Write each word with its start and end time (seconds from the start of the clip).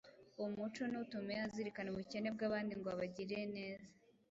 uwo 0.37 0.47
muco 0.55 0.81
ntutume 0.89 1.33
azirikana 1.45 1.87
ubukene 1.93 2.27
bw’abandi 2.35 2.73
ngo 2.79 2.87
abagirire 2.95 3.43
neza, 3.55 3.89